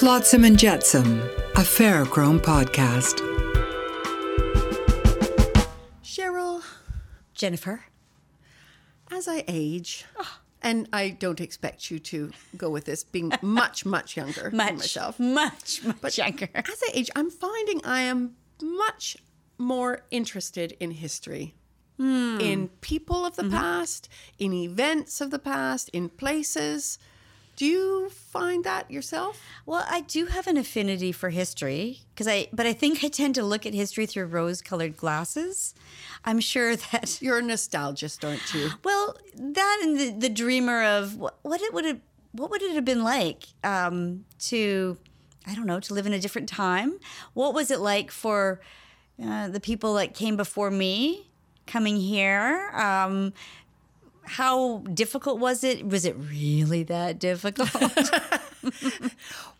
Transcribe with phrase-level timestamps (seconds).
[0.00, 1.20] Flotsam and Jetsam,
[1.56, 3.18] a Ferrochrome podcast.
[6.02, 6.62] Sheril,
[7.34, 7.84] Jennifer.
[9.10, 10.06] as I age,
[10.62, 14.76] and I don't expect you to go with this, being much, much younger Much, than
[14.78, 15.20] myself.
[15.20, 16.48] much, much younger.
[16.54, 19.18] As I age, I'm finding I am much
[19.58, 21.54] more interested in history.
[21.98, 22.38] Hmm.
[22.40, 23.56] In people of the Mm-hmm.
[23.56, 24.08] past,
[24.38, 26.98] in events of the past, in places.
[27.60, 29.38] Do you find that yourself?
[29.66, 33.34] Well, I do have an affinity for history because I, but I think I tend
[33.34, 35.74] to look at history through rose-colored glasses.
[36.24, 37.20] I'm sure that.
[37.20, 38.70] You're a nostalgist, aren't you?
[38.82, 42.00] Well, that and the, the dreamer of what, what it would have,
[42.32, 44.96] what would it have been like um, to,
[45.46, 46.98] I don't know, to live in a different time.
[47.34, 48.62] What was it like for
[49.22, 51.28] uh, the people that came before me
[51.66, 52.70] coming here?
[52.70, 53.34] Um,
[54.30, 55.86] how difficult was it?
[55.86, 57.70] Was it really that difficult?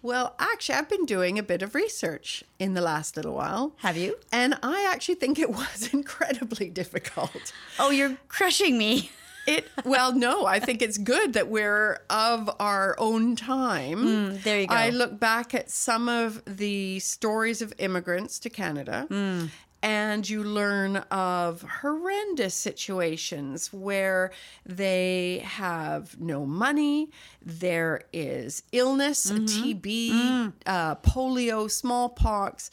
[0.02, 3.72] Well, actually, I've been doing a bit of research in the last little while.
[3.78, 4.16] Have you?
[4.32, 7.52] And I actually think it was incredibly difficult.
[7.78, 9.10] oh, you're crushing me.
[9.46, 14.04] It well, no, I think it's good that we're of our own time.
[14.04, 14.74] Mm, there you go.
[14.74, 19.06] I look back at some of the stories of immigrants to Canada.
[19.10, 19.48] Mm.
[19.82, 24.30] And you learn of horrendous situations where
[24.66, 32.70] they have no money, there is illness, TB, uh, polio, smallpox,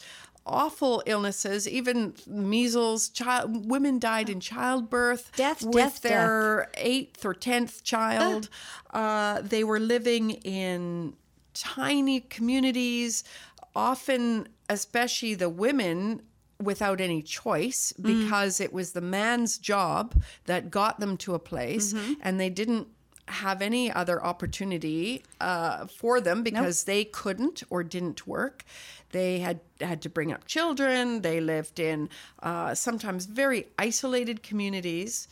[0.48, 3.08] awful illnesses, even measles.
[3.08, 6.12] Child, women died in childbirth Death, with death, death.
[6.12, 8.48] their eighth or tenth child.
[8.90, 11.14] Uh, they were living in
[11.54, 13.24] tiny communities,
[13.74, 16.22] often, especially the women.
[16.60, 21.94] Without any choice, because it was the man's job that got them to a place,
[22.20, 22.88] and they didn't
[23.28, 28.64] have any other opportunity uh, for them because they couldn't or didn't work.
[29.10, 31.22] They had had to bring up children.
[31.22, 32.08] They lived in
[32.42, 35.28] uh, sometimes very isolated communities.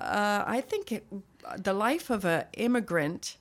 [0.00, 1.06] Uh, I think it,
[1.56, 3.36] the life of an immigrant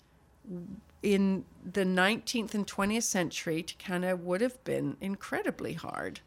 [1.01, 6.19] in the 19th and 20th century to Canada would have been incredibly hard.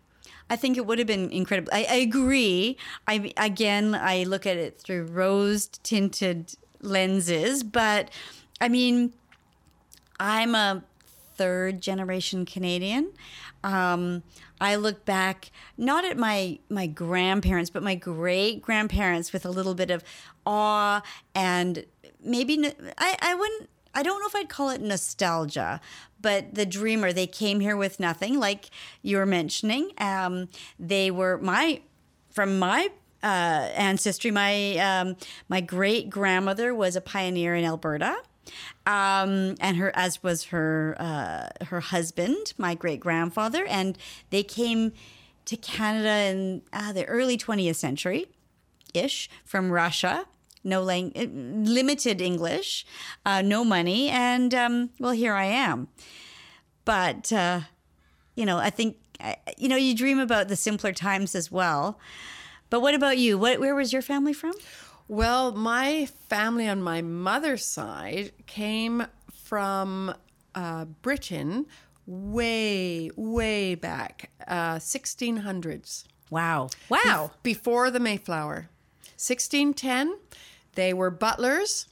[0.49, 1.71] I think it would have been incredible.
[1.73, 2.77] I, I agree.
[3.07, 8.11] I again, I look at it through rose tinted lenses, but
[8.61, 9.13] I mean,
[10.19, 10.85] I'm a
[11.37, 13.13] third generation Canadian.
[13.63, 14.23] Um,
[14.61, 19.75] I look back not at my my grandparents, but my great grandparents with a little
[19.75, 20.03] bit of
[20.47, 21.03] awe
[21.35, 21.85] and
[22.23, 23.71] maybe I, I wouldn't.
[23.97, 25.81] I don't know if I'd call it nostalgia,
[26.21, 28.69] but the dreamer, they came here with nothing, like
[29.01, 29.91] you were mentioning.
[29.97, 30.49] Um,
[30.79, 31.81] they were my,
[32.31, 32.91] from my
[33.23, 35.17] uh, ancestry, my um,
[35.49, 38.17] my great grandmother was a pioneer in Alberta,
[38.85, 43.97] um, and her as was her uh, her husband, my great grandfather, and
[44.29, 44.93] they came
[45.47, 48.27] to Canada in uh, the early 20th century,
[48.93, 50.27] ish, from Russia.
[50.67, 51.27] No lang- uh,
[51.71, 52.85] limited English,
[53.25, 55.89] uh, no money, and um, well, here I am.
[56.85, 57.61] But uh,
[58.35, 58.97] you know, I think
[59.57, 61.99] you know you dream about the simpler times as well.
[62.69, 63.39] But what about you?
[63.39, 64.55] What where was your family from?
[65.09, 70.13] Well, my family on my mother's side came from
[70.57, 71.67] uh, Britain
[72.07, 76.05] way, way back, uh, 1600s.
[76.29, 77.31] Wow, wow.
[77.45, 78.69] Before the Mayflower.
[79.19, 80.19] 1610,
[80.77, 81.89] they were butlers.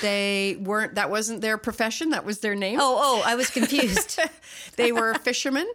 [0.00, 2.78] They weren't, that wasn't their profession, that was their name.
[2.80, 4.18] Oh, oh, I was confused.
[4.76, 5.70] they were fishermen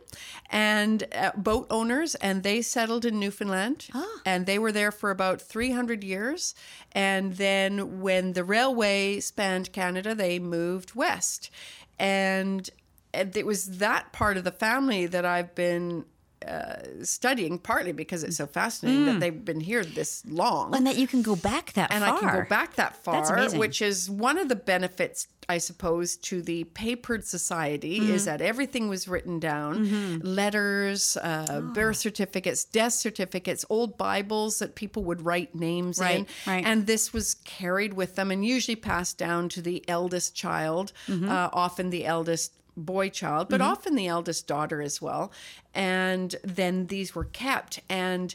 [0.49, 3.87] and uh, boat owners, and they settled in Newfoundland.
[4.25, 6.55] And they were there for about 300 years.
[6.91, 11.51] And then when the railway spanned Canada, they moved west.
[11.99, 12.67] And
[13.13, 16.05] it was that part of the family that I've been
[16.47, 20.95] uh, studying, partly because it's so fascinating that they've been here this long and that
[20.97, 21.95] you can go back that far.
[21.97, 22.15] and far.
[22.15, 26.41] I can go back that far, which is one of the benefits, I suppose, to
[26.41, 28.25] the papered society is Mm-hmm.
[28.25, 31.61] that everything was written down letters, uh, Oh.
[31.73, 36.05] birth certificates, death certificates, old Bibles that people would write names in.
[36.05, 36.65] Right, right.
[36.65, 41.29] And this was carried with them and usually passed down to the eldest child, Mm-hmm.
[41.29, 42.53] uh, often the eldest
[42.83, 45.31] boy child, but often the eldest daughter as well.
[45.73, 47.79] And then these were kept.
[47.89, 48.33] And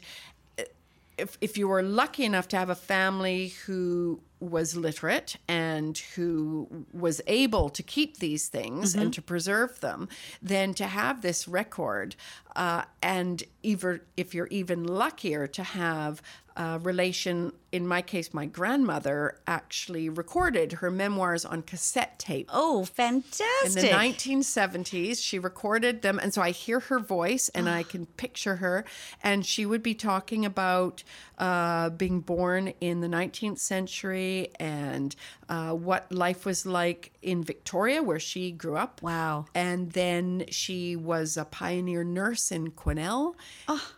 [1.17, 6.85] if, if you were lucky enough to have a family who was literate and who
[6.93, 10.09] was able to keep these things and to preserve them,
[10.41, 12.15] then to have this record,
[12.55, 16.21] uh, and either if you're even luckier to have
[16.57, 22.49] a relation in my case, my grandmother actually recorded her memoirs on cassette tape.
[22.53, 23.83] Oh, fantastic.
[23.83, 26.17] In the 1970s, she recorded them.
[26.17, 28.85] And so I hear her voice and I can picture her.
[29.21, 31.03] And she would be talking about
[31.37, 35.13] uh, being born in the 19th century and
[35.49, 39.01] uh, what life was like in Victoria, where she grew up.
[39.01, 39.47] Wow.
[39.53, 43.35] And then she was a pioneer nurse in Quesnel.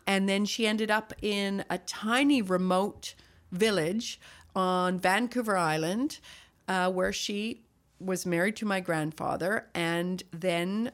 [0.07, 3.13] And then she ended up in a tiny remote
[3.51, 4.19] village
[4.55, 6.19] on Vancouver Island
[6.67, 7.61] uh, where she
[7.99, 10.91] was married to my grandfather and then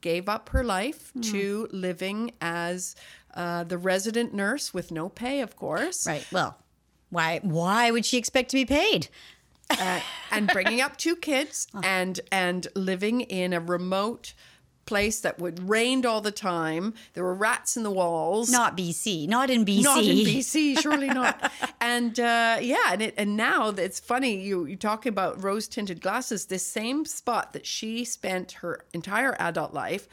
[0.00, 2.96] gave up her life to living as
[3.34, 6.06] uh, the resident nurse with no pay, of course.
[6.06, 6.26] Right.
[6.32, 6.58] Well,
[7.08, 9.08] why why would she expect to be paid?
[9.70, 10.00] uh,
[10.30, 14.34] and bringing up two kids and and living in a remote
[14.90, 16.92] place that would rained all the time.
[17.14, 18.50] There were rats in the walls.
[18.50, 19.28] Not BC.
[19.28, 19.84] Not in BC.
[19.84, 21.52] Not in BC, surely not.
[21.80, 26.00] and uh, yeah, and it, and now it's funny you you talk about rose tinted
[26.00, 26.46] glasses.
[26.46, 30.08] This same spot that she spent her entire adult life,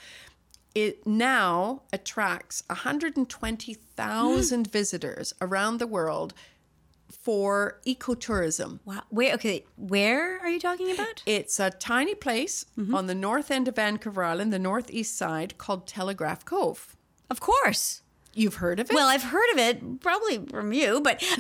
[0.76, 6.36] it now attracts 120,000 visitors around the world
[7.28, 8.80] for ecotourism.
[8.86, 9.02] Wow.
[9.10, 11.24] Where okay, where are you talking about?
[11.26, 12.96] It's a tiny place Mm-hmm.
[12.96, 16.96] on the north end of Vancouver Island, the northeast side, called Telegraph Cove.
[17.30, 18.02] Of course.
[18.34, 18.94] You've heard of it?
[18.96, 21.22] Well, I've heard of it probably from you, but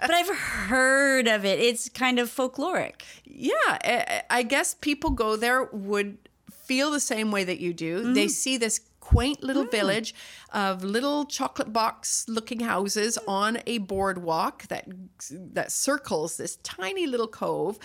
[0.00, 0.28] but I've
[0.68, 1.58] heard of it.
[1.58, 3.02] It's kind of folkloric.
[3.24, 6.18] yeah, I, I guess people go there would
[6.52, 8.02] feel the same way that you do.
[8.02, 8.12] Mm-hmm.
[8.14, 8.80] They see this
[9.10, 9.70] quaint little Mm.
[9.78, 10.14] village
[10.52, 14.84] of little chocolate box looking houses on a boardwalk that
[15.30, 17.78] that circles this tiny little cove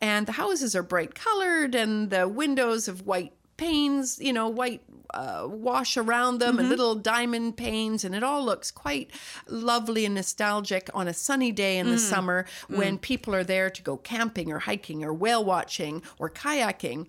[0.00, 4.82] and the houses are bright colored and the windows of white panes, you know, white
[5.14, 6.60] uh, wash around them Mm-hmm.
[6.60, 9.08] and little diamond panes, and it all looks quite
[9.48, 11.80] lovely and nostalgic on a sunny day Mm.
[11.82, 16.02] in the summer when people are there to go camping or hiking or whale watching
[16.18, 17.08] or kayaking.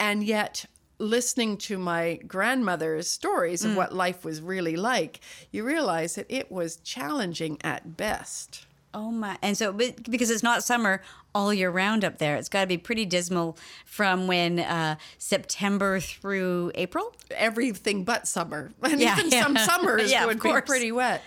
[0.00, 0.64] And yet,
[1.02, 3.70] listening to my grandmother's stories Mm.
[3.70, 5.20] of what life was really like,
[5.50, 8.66] you realize that it was challenging at best.
[8.94, 9.38] Oh my!
[9.42, 11.00] And so, because it's not summer
[11.34, 13.56] all year round up there, it's got to be pretty dismal
[13.86, 17.14] from when uh, September through April.
[17.30, 18.70] everything but summer.
[18.82, 19.42] And Yeah, even yeah.
[19.42, 21.22] some summers Yeah, would be pretty wet.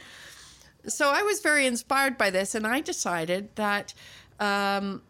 [0.88, 3.96] So I was very inspired by this, and I decided that
[4.40, 5.02] um,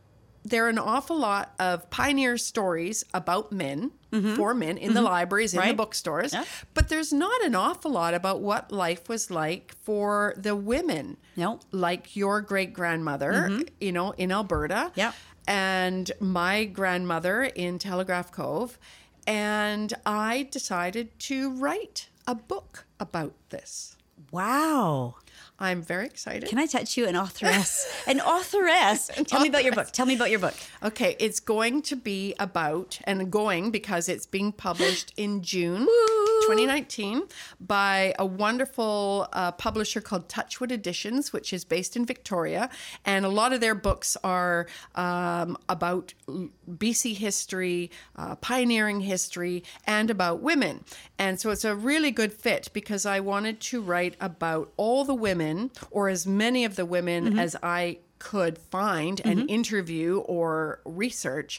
[0.46, 3.92] there are an awful lot of pioneer stories about men,
[4.36, 5.76] for men, in the libraries, in the Mm-hmm.
[5.78, 6.46] Bookstores, Yeah.
[6.74, 11.18] but there's not an awful lot about what life was like for the women.
[11.36, 11.60] No.
[11.72, 15.00] Like your great grandmother, you know, in Alberta Mm-hmm.
[15.00, 15.12] Yeah.
[15.48, 18.78] and my grandmother in Telegraph Cove.
[19.28, 23.96] And I decided to write a book about this.
[24.32, 25.16] Wow!
[25.58, 26.50] I'm very excited.
[26.50, 28.04] Can I touch you, an authoress?
[28.08, 29.10] an authoress.
[29.26, 29.88] Tell me about your book.
[29.92, 30.54] Tell me about your book.
[30.84, 35.88] Okay, it's going to be about, and going because it's being published in June
[36.48, 37.24] 2019
[37.60, 42.70] by a wonderful uh, publisher called Touchwood Editions, which is based in Victoria.
[43.06, 46.14] And a lot of their books are um, about
[46.70, 50.84] BC history, uh, pioneering history, and about women.
[51.18, 55.14] And so it's a really good fit because I wanted to write about all the
[55.30, 61.52] women, or as many of the women as I could find and interview or research.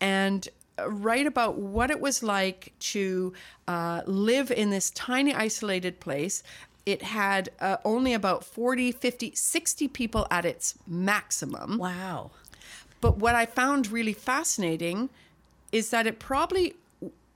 [0.00, 0.40] And
[0.78, 2.60] uh, write about what it was like
[2.92, 3.32] to
[3.66, 6.42] uh, live in this tiny isolated place.
[6.84, 11.78] It had uh, only about 40 50 60 people at its maximum.
[11.78, 12.30] Wow.
[13.00, 14.98] but what i found really fascinating
[15.72, 16.74] is that it probably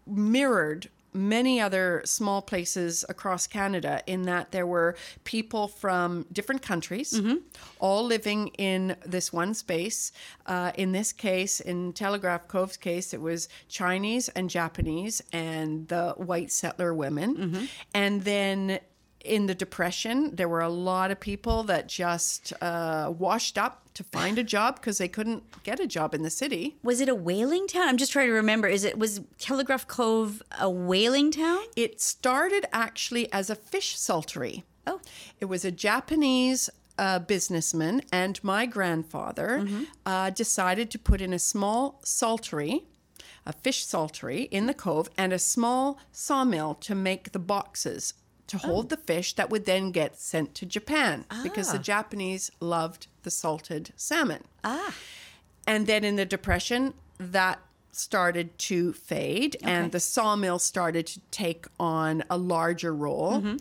[0.07, 7.21] mirrored many other small places across Canada in that there were people from different countries
[7.81, 10.13] all living in this one space.
[10.47, 16.15] Uh, in this case, in Telegraph Cove's case, it was Chinese and Japanese and the
[16.17, 17.69] white settler women.
[17.95, 18.81] And then
[19.25, 24.03] in the depression there were a lot of people that just uh, washed up to
[24.05, 27.15] find a job because they couldn't get a job in the city Was it a
[27.15, 27.89] whaling town?
[27.89, 28.69] I'm just trying to remember.
[28.69, 31.61] Is it was Telegraph Cove a whaling town?
[31.77, 35.01] it started actually as a fish saltery Oh.
[35.39, 39.67] it was a japanese uh, businessman and my grandfather
[40.07, 42.85] uh, decided to put in a small saltery
[43.47, 48.15] a fish saltery in the cove and a small sawmill to make the boxes
[48.51, 53.07] to hold the fish that would then get sent to Japan because the Japanese loved
[53.23, 54.43] the salted salmon.
[54.65, 54.93] Ah.
[55.69, 57.61] And then in the Depression, that
[57.93, 63.57] started to fade and the sawmill started to take on a larger role.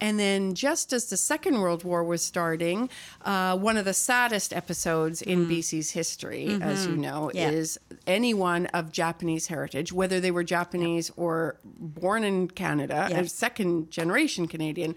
[0.00, 2.88] And then, just as the Second World War was starting,
[3.24, 7.50] uh, one of the saddest episodes in BC's history, as you know, Yeah.
[7.50, 13.20] is anyone of Japanese heritage, whether they were Japanese or born in Canada, Yeah.
[13.20, 14.94] a second generation Canadian,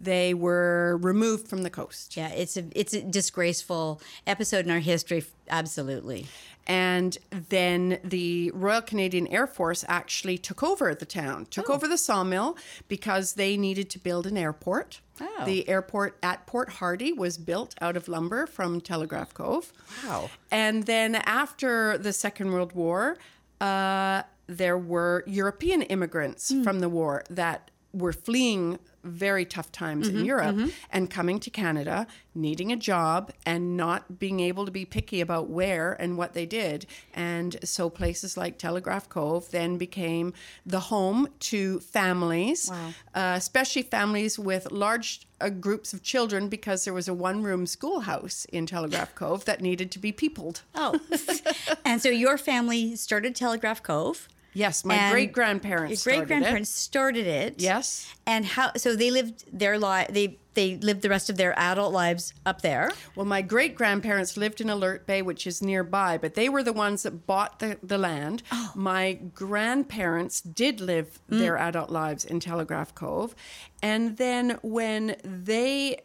[0.00, 2.16] they were removed from the coast.
[2.16, 5.24] Yeah, it's a it's a disgraceful episode in our history.
[5.48, 6.26] Absolutely.
[6.66, 11.96] And then the Royal Canadian Air Force actually took over the town, took over the
[11.96, 12.56] sawmill
[12.88, 15.00] because they needed to build an airport.
[15.20, 15.44] Oh.
[15.44, 19.72] The airport at Port Hardy was built out of lumber from Telegraph Cove.
[20.04, 20.30] Wow.
[20.50, 23.16] And then after the Second World War,
[23.60, 30.24] uh, there were European immigrants from the war that were fleeing very tough times in
[30.24, 30.56] Europe
[30.90, 35.48] and coming to Canada, needing a job and not being able to be picky about
[35.48, 36.86] where and what they did.
[37.14, 40.32] And so places like Telegraph Cove then became
[40.74, 42.88] the home to families, Wow.
[43.14, 47.64] uh, especially families with large uh, groups of children because there was a one room
[47.66, 50.62] schoolhouse in Telegraph Cove that needed to be peopled.
[50.74, 50.98] Oh,
[51.84, 54.28] and so your family started Telegraph Cove.
[54.56, 56.06] Yes, my great grandparents.
[56.06, 57.56] Your great grandparents started it.
[57.58, 58.12] Yes.
[58.26, 58.72] And how?
[58.76, 60.08] So they lived their life.
[60.08, 62.90] They they lived the rest of their adult lives up there.
[63.14, 66.72] Well, my great grandparents lived in Alert Bay, which is nearby, but they were the
[66.72, 68.42] ones that bought the, the land.
[68.50, 68.72] Oh.
[68.74, 71.38] My grandparents did live Mm.
[71.40, 73.34] their adult lives in Telegraph Cove.
[73.82, 75.98] And then when they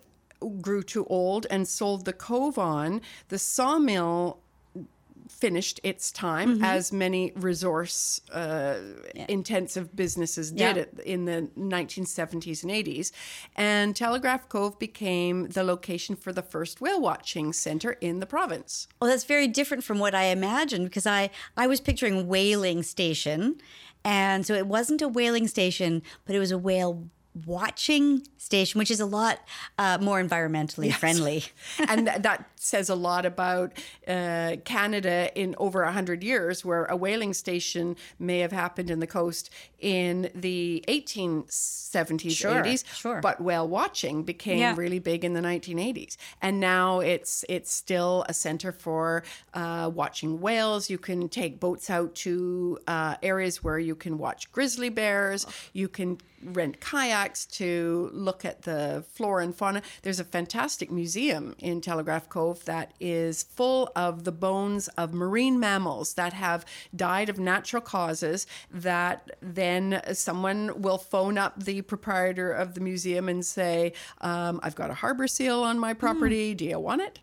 [0.62, 4.39] grew too old and sold the cove on, the sawmill
[5.31, 6.63] finished its time Mm-hmm.
[6.63, 8.75] as many resource uh,
[9.29, 10.83] intensive businesses did Yeah.
[10.83, 13.11] it in the 1970s and 80s
[13.55, 18.88] and telegraph cove became the location for the first whale watching center in the province
[19.00, 23.59] Well, that's very different from what I imagined because I I was picturing whaling station,
[24.03, 27.07] and so it wasn't a whaling station, but it was a whale
[27.45, 29.39] watching station, which is a lot
[29.77, 31.45] uh, more environmentally friendly.
[31.88, 33.71] and th- that says a lot about
[34.07, 39.07] uh, Canada in over 100 years, where a whaling station may have happened in the
[39.07, 39.50] coast
[39.81, 43.19] in the 1870s, Sure, 80s, sure.
[43.21, 44.75] but whale watching became Yeah.
[44.77, 46.17] really big in the 1980s.
[46.41, 49.23] And now it's it's still a center for
[49.53, 50.89] uh, watching whales.
[50.89, 55.45] You can take boats out to uh, areas where you can watch grizzly bears.
[55.73, 59.79] You can rent kayaks to look at the flora and fauna.
[60.01, 65.59] There's a fantastic museum in Telegraph Cove that is full of the bones of marine
[65.59, 69.70] mammals that have died of natural causes that then
[70.13, 74.93] someone will phone up the proprietor of the museum and say, um, I've got a
[74.93, 76.53] harbor seal on my property.
[76.53, 77.19] Do you want it?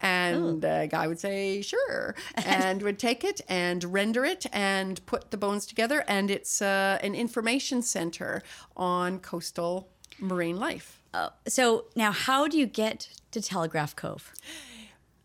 [0.00, 5.30] And the guy would say, sure, and would take it and render it and put
[5.30, 6.04] the bones together.
[6.08, 8.42] And it's uh, an information center
[8.76, 11.02] on coastal marine life.
[11.46, 14.32] so now, how do you get to Telegraph Cove?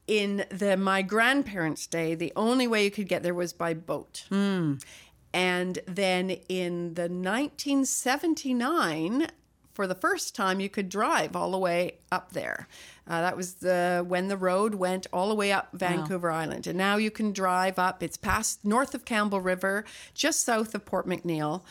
[0.08, 4.24] in the my grandparents' day, the only way you could get there was by boat.
[5.38, 9.28] And then in the 1979,
[9.76, 12.68] for the first time, you could drive all the way up there.
[13.08, 16.76] Uh, that was the when the road went all the way up Vancouver Island, and
[16.76, 18.02] now you can drive up.
[18.02, 21.62] It's past north of Campbell River, just south of Port McNeill.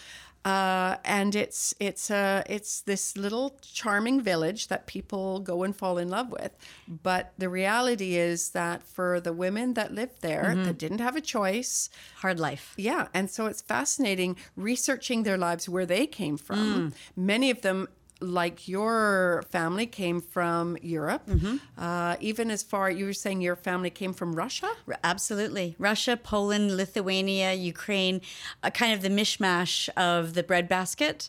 [0.46, 5.98] Uh, and it's it's uh, it's this little charming village that people go and fall
[5.98, 6.52] in love with.
[6.86, 11.20] But the reality is that for the women that lived there, that didn't have a
[11.20, 11.90] choice,
[12.22, 12.74] Hard life.
[12.76, 16.92] yeah, and so it's fascinating researching their lives where they came from.
[17.16, 17.88] Many of them,
[18.20, 21.28] like your family, came from Europe.
[21.76, 24.70] Uh, even as far, you were saying your family came from Russia?
[24.88, 25.74] R- Absolutely.
[25.78, 28.20] Russia, Poland, Lithuania, Ukraine,
[28.62, 31.28] uh, kind of the mishmash of the breadbasket.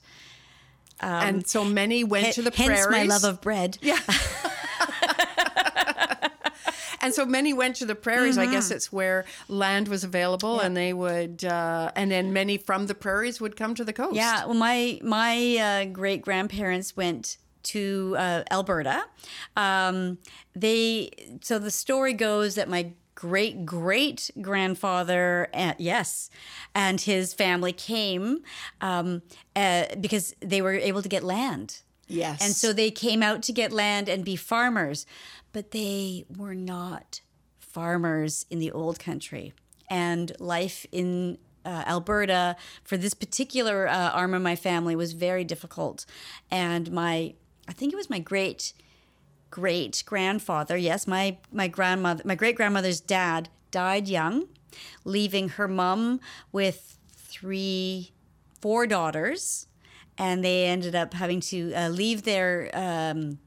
[1.02, 2.88] and so many went to the Hence prairies.
[2.92, 3.78] my love of bread.
[3.82, 4.00] Yeah.
[7.08, 8.38] and so many went to the prairies.
[8.38, 8.54] I Mm-hmm.
[8.54, 12.94] guess it's where land was available, and they would, uh, and then many from the
[12.96, 14.16] prairies would come to the coast.
[14.16, 17.38] Yeah, well, my my uh, great grandparents went
[17.74, 19.06] to uh, Alberta.
[19.56, 20.18] Um,
[20.56, 21.10] they
[21.42, 26.30] so the story goes that my great great grandfather, uh, yes,
[26.74, 28.44] and his family came
[28.82, 29.22] um,
[29.56, 31.82] uh, because they were able to get land.
[32.10, 32.42] Yes.
[32.42, 35.06] And so they came out to get land and be farmers,
[35.58, 37.22] but they were not
[37.58, 39.54] farmers in the old country.
[39.90, 45.44] And life in uh, Alberta for this particular uh, arm of my family was very
[45.44, 46.06] difficult.
[46.52, 47.34] And my,
[47.68, 48.74] I think it was my great
[49.50, 54.48] great grandfather, yes, my my grandmother, my great grandmother's dad died young,
[55.06, 56.20] leaving her mum
[56.52, 58.12] with three,
[58.62, 59.66] four daughters,
[60.20, 62.70] and they ended up having to uh, leave their.
[62.76, 63.40] Um,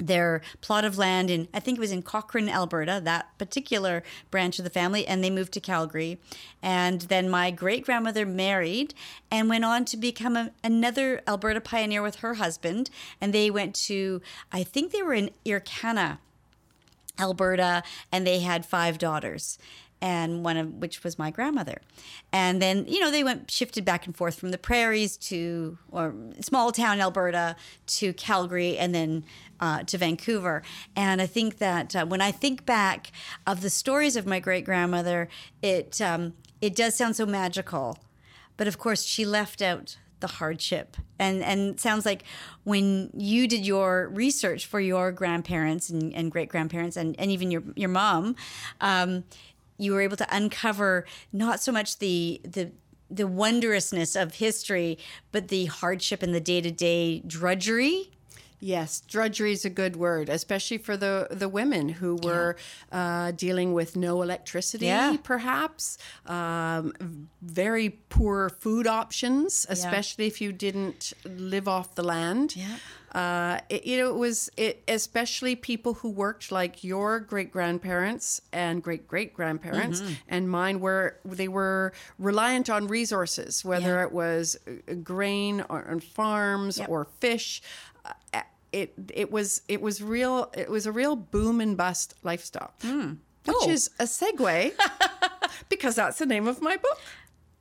[0.00, 4.58] their plot of land in I think it was in Cochrane, Alberta, that particular branch
[4.58, 6.18] of the family, and they moved to Calgary.
[6.62, 8.94] And then my great grandmother married
[9.30, 12.90] and went on to become a, another Alberta pioneer with her husband.
[13.20, 14.20] And they went to
[14.52, 16.18] I think they were in Irricana,
[17.18, 19.58] Alberta, and they had five daughters
[20.02, 21.80] and one of which was my grandmother.
[22.32, 26.14] And then, you know, they went shifted back and forth from the prairies to or
[26.40, 29.24] small town Alberta to Calgary and then
[29.60, 30.62] uh, to Vancouver.
[30.96, 33.12] And I think that uh, when I think back
[33.46, 35.28] of the stories of my great grandmother,
[35.62, 37.98] it um, it does sound so magical.
[38.56, 42.24] But of course, she left out the hardship and and sounds like
[42.64, 47.50] when you did your research for your grandparents and, and great grandparents and, and even
[47.50, 48.36] your your mom
[48.80, 49.24] um,
[49.80, 52.72] you were able to uncover not so much the the
[53.10, 54.96] the wondrousness of history,
[55.32, 58.10] but the hardship and the day to day drudgery.
[58.62, 62.56] Yes, drudgery is a good word, especially for the the women who were
[62.92, 63.28] yeah.
[63.28, 65.16] uh, dealing with no electricity, yeah.
[65.22, 65.96] perhaps
[66.26, 70.28] um, very poor food options, especially yeah.
[70.28, 72.54] if you didn't live off the land.
[73.12, 78.40] Uh, it, you know, it was it, especially people who worked like your great grandparents
[78.52, 80.12] and great great grandparents mm-hmm.
[80.28, 84.04] and mine were they were reliant on resources, whether yeah.
[84.04, 86.88] it was uh, grain or, on farms yep.
[86.88, 87.62] or fish.
[88.32, 90.52] Uh, it it was it was real.
[90.56, 93.16] It was a real boom and bust lifestyle, mm.
[93.44, 93.70] which oh.
[93.70, 94.72] is a segue
[95.68, 97.00] because that's the name of my book.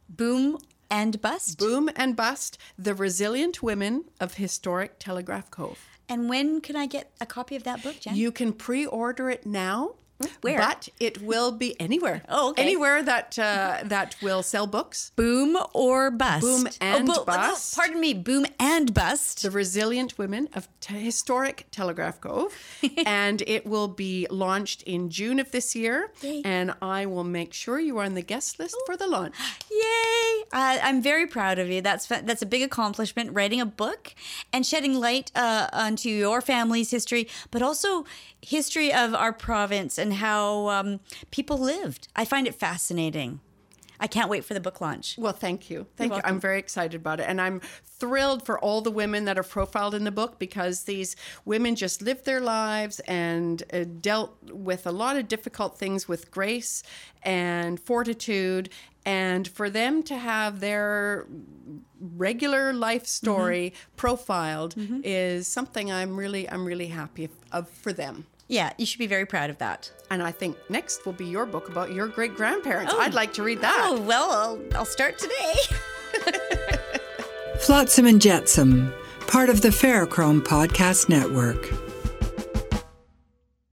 [0.09, 1.57] Boom and bust.
[1.57, 2.57] Boom and bust.
[2.77, 5.79] The resilient women of historic Telegraph Cove.
[6.07, 8.15] And when can I get a copy of that book, Jen?
[8.15, 9.95] You can pre-order it now.
[10.41, 10.59] Where?
[10.59, 12.23] But it will be anywhere.
[12.31, 12.61] Oh, okay.
[12.61, 15.11] Anywhere that uh, that will sell books.
[15.15, 16.41] Boom or bust.
[16.41, 17.75] Boom oh, and oh, bo- bust.
[17.75, 18.13] No, pardon me.
[18.13, 19.41] Boom and bust.
[19.41, 22.53] The Resilient Women of T- Historic Telegraph Cove,
[23.05, 26.11] and it will be launched in June of this year.
[26.21, 26.43] Yay.
[26.45, 29.35] And I will make sure you are on the guest list for the launch.
[29.71, 30.43] Yay!
[30.53, 31.81] Uh, I'm very proud of you.
[31.81, 33.33] That's that's a big accomplishment.
[33.33, 34.13] Writing a book
[34.53, 38.05] and shedding light uh, onto your family's history, but also
[38.41, 40.99] history of our province and how um,
[41.31, 42.07] people lived.
[42.15, 43.39] I find it fascinating.
[43.99, 45.15] I can't wait for the book launch.
[45.17, 45.85] Well, thank you.
[45.97, 46.21] Thank you.
[46.23, 47.25] I'm very excited about it.
[47.27, 51.17] And I'm thrilled for all the women that are profiled in the book because these
[51.43, 56.31] women just lived their lives and uh, dealt with a lot of difficult things with
[56.31, 56.81] grace
[57.23, 58.69] and fortitude.
[59.05, 61.27] And for them to have their
[61.99, 63.95] regular life story mm-hmm.
[63.97, 65.01] profiled mm-hmm.
[65.03, 68.27] is something I'm really, I'm really happy of for them.
[68.49, 69.91] Yeah, you should be very proud of that.
[70.09, 72.91] And I think next will be your book about your great grandparents.
[72.93, 72.99] Oh.
[72.99, 73.79] I'd like to read that.
[73.79, 75.53] Oh, well, I'll, I'll start today.
[77.59, 78.91] Flotsam and Jetsam,
[79.27, 81.69] part of the Ferrochrome Podcast Network.